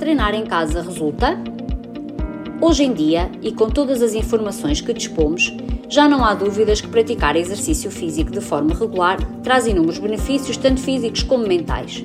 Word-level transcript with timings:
treinar 0.00 0.34
em 0.34 0.46
casa 0.46 0.80
resulta? 0.80 1.38
Hoje 2.58 2.84
em 2.84 2.94
dia, 2.94 3.30
e 3.42 3.52
com 3.52 3.68
todas 3.68 4.00
as 4.00 4.14
informações 4.14 4.80
que 4.80 4.94
dispomos, 4.94 5.54
já 5.90 6.08
não 6.08 6.24
há 6.24 6.32
dúvidas 6.32 6.80
que 6.80 6.88
praticar 6.88 7.36
exercício 7.36 7.90
físico 7.90 8.30
de 8.30 8.40
forma 8.40 8.74
regular 8.74 9.18
traz 9.42 9.66
inúmeros 9.66 9.98
benefícios, 9.98 10.56
tanto 10.56 10.80
físicos 10.80 11.22
como 11.22 11.46
mentais. 11.46 12.02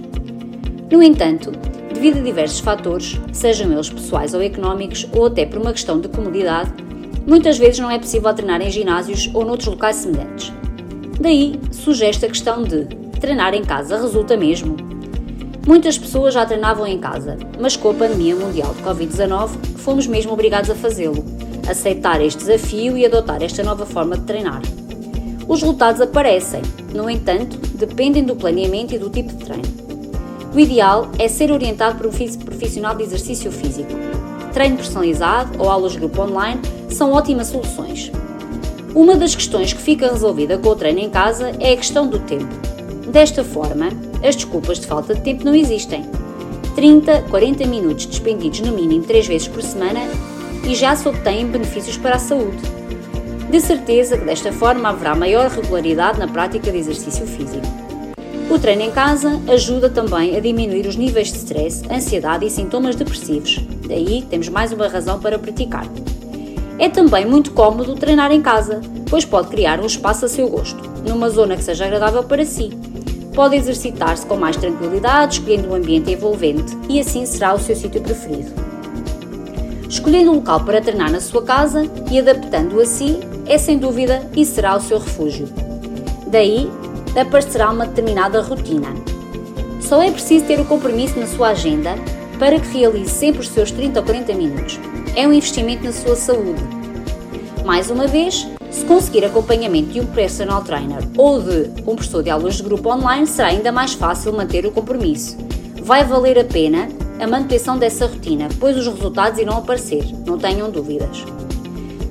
No 0.91 1.01
entanto, 1.01 1.53
devido 1.93 2.19
a 2.19 2.21
diversos 2.21 2.59
fatores, 2.59 3.17
sejam 3.31 3.71
eles 3.71 3.89
pessoais 3.89 4.33
ou 4.33 4.41
económicos, 4.41 5.07
ou 5.13 5.27
até 5.27 5.45
por 5.45 5.61
uma 5.61 5.71
questão 5.71 5.97
de 6.01 6.09
comodidade, 6.09 6.71
muitas 7.25 7.57
vezes 7.57 7.79
não 7.79 7.89
é 7.89 7.97
possível 7.97 8.33
treinar 8.33 8.61
em 8.61 8.69
ginásios 8.69 9.31
ou 9.33 9.45
noutros 9.45 9.69
locais 9.69 9.95
semelhantes. 9.95 10.51
Daí 11.17 11.57
surge 11.71 12.03
esta 12.03 12.27
questão 12.27 12.61
de 12.61 12.85
treinar 13.21 13.53
em 13.53 13.63
casa 13.63 14.01
resulta 14.01 14.35
mesmo? 14.35 14.94
Muitas 15.65 15.97
pessoas 15.97 16.35
já 16.35 16.45
treinavam 16.45 16.85
em 16.85 16.99
casa, 16.99 17.37
mas 17.59 17.75
com 17.75 17.89
a 17.89 17.93
pandemia 17.95 18.35
mundial 18.35 18.71
de 18.75 18.83
Covid-19 18.83 19.49
fomos 19.77 20.05
mesmo 20.05 20.31
obrigados 20.31 20.69
a 20.69 20.75
fazê-lo, 20.75 21.25
aceitar 21.67 22.21
este 22.21 22.37
desafio 22.37 22.95
e 22.95 23.03
adotar 23.03 23.41
esta 23.41 23.63
nova 23.63 23.83
forma 23.83 24.15
de 24.15 24.25
treinar. 24.25 24.61
Os 25.47 25.61
resultados 25.61 26.01
aparecem, 26.01 26.61
no 26.93 27.09
entanto, 27.09 27.57
dependem 27.75 28.23
do 28.23 28.35
planeamento 28.35 28.93
e 28.93 28.99
do 28.99 29.09
tipo 29.09 29.33
de 29.33 29.43
treino. 29.43 29.63
O 30.53 30.59
ideal 30.59 31.09
é 31.17 31.27
ser 31.27 31.51
orientado 31.51 31.97
por 31.97 32.05
um 32.05 32.11
profissional 32.11 32.95
de 32.95 33.01
exercício 33.01 33.51
físico. 33.51 33.89
Treino 34.53 34.77
personalizado 34.77 35.61
ou 35.61 35.69
aulas 35.69 35.93
de 35.93 35.99
grupo 35.99 36.21
online 36.21 36.61
são 36.89 37.11
ótimas 37.11 37.47
soluções. 37.47 38.11
Uma 38.93 39.15
das 39.15 39.33
questões 39.33 39.73
que 39.73 39.81
fica 39.81 40.11
resolvida 40.11 40.59
com 40.59 40.69
o 40.69 40.75
treino 40.75 40.99
em 40.99 41.09
casa 41.09 41.51
é 41.59 41.73
a 41.73 41.77
questão 41.77 42.07
do 42.07 42.19
tempo. 42.19 42.53
Desta 43.11 43.43
forma, 43.43 43.89
as 44.27 44.35
desculpas 44.35 44.79
de 44.79 44.87
falta 44.87 45.13
de 45.13 45.21
tempo 45.21 45.45
não 45.45 45.55
existem. 45.55 46.03
30, 46.75 47.23
40 47.29 47.65
minutos 47.67 48.05
despendidos 48.05 48.59
no 48.59 48.73
mínimo 48.73 49.05
3 49.05 49.27
vezes 49.27 49.47
por 49.47 49.61
semana 49.61 50.01
e 50.67 50.75
já 50.75 50.95
se 50.95 51.07
obtêm 51.07 51.47
benefícios 51.47 51.97
para 51.97 52.15
a 52.15 52.19
saúde. 52.19 52.57
De 53.49 53.61
certeza 53.61 54.17
que 54.17 54.25
desta 54.25 54.51
forma 54.51 54.89
haverá 54.89 55.15
maior 55.15 55.49
regularidade 55.49 56.19
na 56.19 56.27
prática 56.27 56.71
de 56.71 56.77
exercício 56.77 57.25
físico. 57.25 57.65
O 58.49 58.59
treino 58.59 58.83
em 58.83 58.91
casa 58.91 59.41
ajuda 59.47 59.89
também 59.89 60.35
a 60.35 60.39
diminuir 60.39 60.85
os 60.85 60.95
níveis 60.95 61.31
de 61.31 61.37
stress, 61.37 61.83
ansiedade 61.89 62.45
e 62.45 62.49
sintomas 62.49 62.95
depressivos. 62.95 63.59
Daí 63.87 64.23
temos 64.29 64.49
mais 64.49 64.71
uma 64.71 64.87
razão 64.87 65.19
para 65.19 65.39
praticar. 65.39 65.87
É 66.77 66.89
também 66.89 67.25
muito 67.25 67.51
cómodo 67.51 67.95
treinar 67.95 68.31
em 68.31 68.41
casa, 68.41 68.81
pois 69.09 69.23
pode 69.23 69.47
criar 69.47 69.79
um 69.79 69.85
espaço 69.85 70.25
a 70.25 70.27
seu 70.27 70.49
gosto, 70.49 70.81
numa 71.07 71.29
zona 71.29 71.55
que 71.55 71.63
seja 71.63 71.85
agradável 71.85 72.23
para 72.23 72.45
si. 72.45 72.71
Pode 73.35 73.57
exercitar-se 73.57 74.25
com 74.25 74.37
mais 74.37 74.55
tranquilidade, 74.55 75.39
escolhendo 75.39 75.69
um 75.69 75.75
ambiente 75.75 76.09
envolvente, 76.09 76.75
e 76.87 76.99
assim 77.01 77.25
será 77.25 77.53
o 77.53 77.59
seu 77.59 77.75
sítio 77.75 78.01
preferido. 78.01 78.51
Escolhendo 79.89 80.31
um 80.31 80.35
local 80.35 80.63
para 80.63 80.81
treinar 80.81 81.11
na 81.11 81.19
sua 81.19 81.43
casa 81.43 81.83
e 82.09 82.17
adaptando-o 82.17 82.81
a 82.81 82.85
si 82.85 83.19
é 83.45 83.57
sem 83.57 83.77
dúvida 83.77 84.27
e 84.35 84.45
será 84.45 84.77
o 84.77 84.81
seu 84.81 84.99
refúgio. 84.99 85.49
Daí 86.27 86.71
aparecerá 87.19 87.69
uma 87.71 87.85
determinada 87.85 88.41
rotina. 88.41 88.87
Só 89.81 90.01
é 90.01 90.09
preciso 90.09 90.45
ter 90.45 90.59
o 90.59 90.65
compromisso 90.65 91.19
na 91.19 91.27
sua 91.27 91.49
agenda 91.49 91.95
para 92.39 92.59
que 92.59 92.77
realize 92.77 93.11
sempre 93.11 93.41
os 93.41 93.49
seus 93.49 93.69
30 93.71 93.99
ou 93.99 94.05
40 94.05 94.33
minutos. 94.33 94.79
É 95.15 95.27
um 95.27 95.33
investimento 95.33 95.83
na 95.83 95.91
sua 95.91 96.15
saúde. 96.15 96.61
Mais 97.65 97.89
uma 97.89 98.07
vez, 98.07 98.47
se 98.75 98.83
conseguir 98.83 99.23
acompanhamento 99.23 99.91
de 99.91 100.01
um 100.01 100.05
personal 100.05 100.61
trainer 100.61 100.99
ou 101.17 101.41
de 101.41 101.71
um 101.87 101.95
professor 101.95 102.21
de 102.21 102.29
aulas 102.29 102.55
de 102.55 102.63
grupo 102.63 102.93
online, 102.93 103.25
será 103.25 103.47
ainda 103.47 103.71
mais 103.71 103.93
fácil 103.93 104.33
manter 104.33 104.65
o 104.65 104.71
compromisso. 104.71 105.37
Vai 105.81 106.03
valer 106.03 106.37
a 106.37 106.43
pena 106.43 106.89
a 107.17 107.25
manutenção 107.25 107.77
dessa 107.77 108.05
rotina, 108.05 108.49
pois 108.59 108.77
os 108.77 108.85
resultados 108.85 109.39
irão 109.39 109.59
aparecer, 109.59 110.03
não 110.25 110.37
tenham 110.37 110.69
dúvidas. 110.69 111.23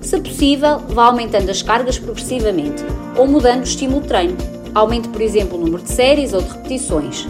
Se 0.01 0.19
possível, 0.19 0.79
vá 0.89 1.05
aumentando 1.05 1.51
as 1.51 1.61
cargas 1.61 1.99
progressivamente 1.99 2.83
ou 3.15 3.27
mudando 3.27 3.61
o 3.61 3.65
estímulo 3.65 4.01
de 4.01 4.09
treino. 4.09 4.37
Aumente, 4.75 5.09
por 5.09 5.21
exemplo, 5.21 5.59
o 5.59 5.61
número 5.61 5.83
de 5.83 5.91
séries 5.91 6.33
ou 6.33 6.41
de 6.41 6.49
repetições. 6.49 7.29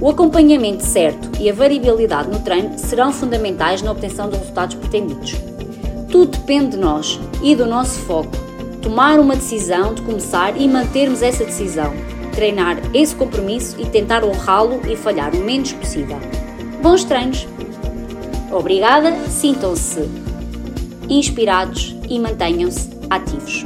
O 0.00 0.10
acompanhamento 0.10 0.82
certo 0.82 1.30
e 1.40 1.48
a 1.48 1.54
variabilidade 1.54 2.28
no 2.28 2.40
treino 2.40 2.76
serão 2.76 3.12
fundamentais 3.12 3.82
na 3.82 3.92
obtenção 3.92 4.28
dos 4.28 4.38
resultados 4.38 4.74
pretendidos. 4.74 5.36
Tudo 6.10 6.36
depende 6.36 6.70
de 6.70 6.78
nós 6.78 7.20
e 7.40 7.54
do 7.54 7.66
nosso 7.66 8.00
foco. 8.00 8.47
Tomar 8.82 9.18
uma 9.18 9.34
decisão 9.34 9.94
de 9.94 10.02
começar 10.02 10.60
e 10.60 10.68
mantermos 10.68 11.22
essa 11.22 11.44
decisão. 11.44 11.92
Treinar 12.32 12.78
esse 12.94 13.14
compromisso 13.14 13.76
e 13.80 13.86
tentar 13.86 14.24
honrá-lo 14.24 14.80
e 14.88 14.96
falhar 14.96 15.34
o 15.34 15.44
menos 15.44 15.72
possível. 15.72 16.18
Bons 16.82 17.04
treinos! 17.04 17.46
Obrigada, 18.50 19.14
sintam-se 19.28 20.08
inspirados 21.08 21.96
e 22.08 22.18
mantenham-se 22.18 22.88
ativos. 23.10 23.64